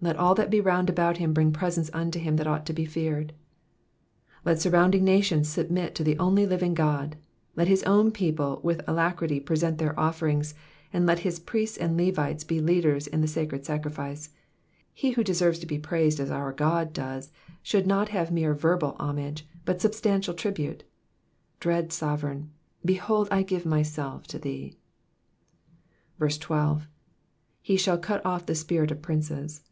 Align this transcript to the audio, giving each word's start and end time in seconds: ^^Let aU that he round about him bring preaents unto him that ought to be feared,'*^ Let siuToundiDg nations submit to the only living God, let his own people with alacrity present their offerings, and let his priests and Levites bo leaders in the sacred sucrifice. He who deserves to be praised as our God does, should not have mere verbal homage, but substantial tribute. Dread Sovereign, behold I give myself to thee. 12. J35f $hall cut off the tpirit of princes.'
^^Let 0.00 0.14
aU 0.16 0.32
that 0.34 0.52
he 0.52 0.60
round 0.60 0.88
about 0.88 1.16
him 1.16 1.32
bring 1.32 1.50
preaents 1.50 1.90
unto 1.92 2.20
him 2.20 2.36
that 2.36 2.46
ought 2.46 2.64
to 2.66 2.72
be 2.72 2.84
feared,'*^ 2.84 3.32
Let 4.44 4.58
siuToundiDg 4.58 5.02
nations 5.02 5.48
submit 5.48 5.96
to 5.96 6.04
the 6.04 6.16
only 6.20 6.46
living 6.46 6.72
God, 6.72 7.16
let 7.56 7.66
his 7.66 7.82
own 7.82 8.12
people 8.12 8.60
with 8.62 8.80
alacrity 8.88 9.40
present 9.40 9.78
their 9.78 9.98
offerings, 9.98 10.54
and 10.92 11.04
let 11.04 11.18
his 11.26 11.40
priests 11.40 11.76
and 11.76 11.96
Levites 11.96 12.44
bo 12.44 12.54
leaders 12.60 13.08
in 13.08 13.22
the 13.22 13.26
sacred 13.26 13.64
sucrifice. 13.66 14.28
He 14.94 15.10
who 15.10 15.24
deserves 15.24 15.58
to 15.58 15.66
be 15.66 15.80
praised 15.80 16.20
as 16.20 16.30
our 16.30 16.52
God 16.52 16.92
does, 16.92 17.32
should 17.60 17.84
not 17.88 18.10
have 18.10 18.30
mere 18.30 18.54
verbal 18.54 18.94
homage, 19.00 19.48
but 19.64 19.80
substantial 19.80 20.32
tribute. 20.32 20.84
Dread 21.58 21.92
Sovereign, 21.92 22.52
behold 22.84 23.26
I 23.32 23.42
give 23.42 23.66
myself 23.66 24.28
to 24.28 24.38
thee. 24.38 24.78
12. 26.24 26.86
J35f 27.66 27.84
$hall 27.84 27.98
cut 27.98 28.24
off 28.24 28.46
the 28.46 28.52
tpirit 28.52 28.92
of 28.92 29.02
princes.' 29.02 29.62